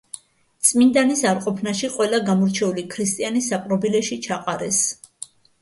წმინდანის 0.69 1.21
არყოფნაში 1.31 1.91
ყველა 1.97 2.21
გამორჩეული 2.31 2.87
ქრისტიანი 2.97 3.45
საპყრობილეში 3.49 4.21
ჩაყარეს. 4.29 4.85